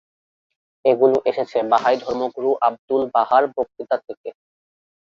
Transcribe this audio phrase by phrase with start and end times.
[0.85, 4.29] এগুলো এসেছে বাহাই ধর্মগুরু আবদুল-বাহা’র বক্তৃতা থেকে।